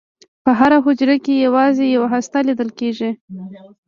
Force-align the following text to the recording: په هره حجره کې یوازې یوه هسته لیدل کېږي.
په 0.43 0.51
هره 0.59 0.77
حجره 0.85 1.15
کې 1.25 1.33
یوازې 1.45 1.85
یوه 1.95 2.07
هسته 2.13 2.37
لیدل 2.47 2.69
کېږي. 2.79 3.11